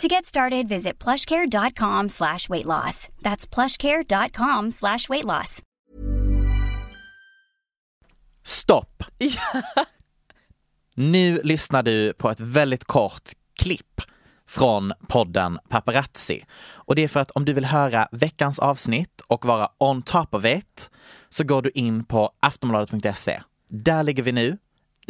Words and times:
To 0.00 0.08
get 0.08 0.26
started, 0.26 0.68
visit 0.68 1.04
plushcare.com 1.04 2.08
slash 2.08 2.48
weight 2.48 2.66
loss. 2.66 3.08
That's 3.22 3.54
plushcare.com 3.54 4.70
slash 4.70 5.08
weight 5.08 5.24
loss. 5.24 5.62
Stopp! 8.42 9.04
Nu 10.96 11.40
lyssnar 11.44 11.82
du 11.82 12.12
på 12.12 12.30
ett 12.30 12.40
väldigt 12.40 12.84
kort 12.84 13.30
klipp 13.58 14.00
från 14.48 14.92
podden 15.08 15.58
Paparazzi. 15.68 16.44
Och 16.72 16.94
det 16.94 17.04
är 17.04 17.08
för 17.08 17.20
att 17.20 17.30
om 17.30 17.44
du 17.44 17.52
vill 17.52 17.64
höra 17.64 18.08
veckans 18.12 18.58
avsnitt 18.58 19.20
och 19.26 19.44
vara 19.44 19.68
on 19.78 20.02
top 20.02 20.34
of 20.34 20.44
it 20.44 20.90
så 21.28 21.44
går 21.44 21.62
du 21.62 21.70
in 21.74 22.04
på 22.04 22.32
aftonbladet.se. 22.40 23.42
Där 23.68 24.02
ligger 24.02 24.22
vi 24.22 24.32
nu, 24.32 24.58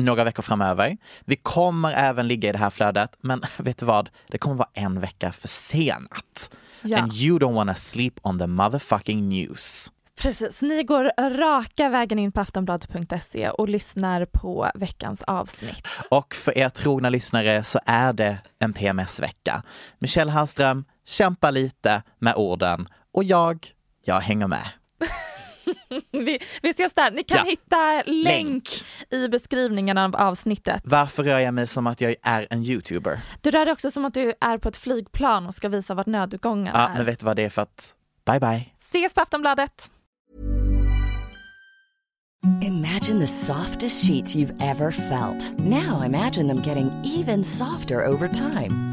några 0.00 0.24
veckor 0.24 0.42
framöver. 0.42 0.96
Vi 1.24 1.36
kommer 1.36 1.92
även 1.92 2.28
ligga 2.28 2.48
i 2.48 2.52
det 2.52 2.58
här 2.58 2.70
flödet, 2.70 3.16
men 3.20 3.42
vet 3.58 3.78
du 3.78 3.86
vad? 3.86 4.10
Det 4.28 4.38
kommer 4.38 4.56
vara 4.56 4.68
en 4.72 5.00
vecka 5.00 5.32
försenat. 5.32 6.50
Ja. 6.82 6.98
And 6.98 7.12
you 7.12 7.38
don't 7.38 7.54
wanna 7.54 7.74
sleep 7.74 8.14
on 8.22 8.38
the 8.38 8.46
motherfucking 8.46 9.28
news. 9.28 9.90
Precis, 10.20 10.62
ni 10.62 10.82
går 10.82 11.12
raka 11.38 11.88
vägen 11.88 12.18
in 12.18 12.32
på 12.32 12.40
aftonbladet.se 12.40 13.50
och 13.50 13.68
lyssnar 13.68 14.24
på 14.24 14.70
veckans 14.74 15.22
avsnitt. 15.22 15.86
Och 16.08 16.34
för 16.34 16.58
er 16.58 16.68
trogna 16.68 17.08
lyssnare 17.08 17.64
så 17.64 17.80
är 17.86 18.12
det 18.12 18.38
en 18.58 18.72
PMS-vecka. 18.72 19.62
Michelle 19.98 20.30
Hallström 20.30 20.84
kämpar 21.06 21.52
lite 21.52 22.02
med 22.18 22.34
orden 22.34 22.88
och 23.12 23.24
jag, 23.24 23.68
jag 24.04 24.20
hänger 24.20 24.46
med. 24.46 24.68
Vi, 26.12 26.38
vi 26.62 26.70
ses 26.70 26.94
där. 26.94 27.10
Ni 27.10 27.24
kan 27.24 27.36
Ja. 27.38 27.44
hitta 27.50 28.02
länk, 28.06 28.24
Länk. 28.24 28.68
i 29.10 29.28
beskrivningen 29.28 29.98
av 29.98 30.16
avsnittet. 30.16 30.82
Varför 30.84 31.22
rör 31.22 31.38
jag 31.38 31.54
mig 31.54 31.66
som 31.66 31.86
att 31.86 32.00
jag 32.00 32.14
är 32.22 32.46
en 32.50 32.62
youtuber? 32.64 33.20
Du 33.40 33.50
rör 33.50 33.64
dig 33.64 33.72
också 33.72 33.90
som 33.90 34.04
att 34.04 34.14
du 34.14 34.34
är 34.40 34.58
på 34.58 34.68
ett 34.68 34.76
flygplan 34.76 35.46
och 35.46 35.54
ska 35.54 35.68
visa 35.68 35.94
vart 35.94 36.06
nödutgången 36.06 36.72
Ja, 36.74 36.88
är. 36.88 36.94
men 36.94 37.06
vet 37.06 37.18
du 37.20 37.26
vad 37.26 37.36
det 37.36 37.44
är 37.44 37.50
för 37.50 37.62
att... 37.62 37.94
Bye 38.26 38.40
bye. 38.40 38.66
Ses 38.80 39.14
på 39.14 39.20
Aftonbladet! 39.20 39.90
Imagine 42.62 43.20
the 43.20 43.26
softest 43.26 44.06
sheets 44.06 44.34
you've 44.36 44.54
ever 44.62 44.90
felt. 44.90 45.58
Now 45.58 46.04
imagine 46.06 46.48
them 46.48 46.62
getting 46.62 46.90
even 47.04 47.44
softer 47.44 48.06
over 48.08 48.28
time. 48.28 48.89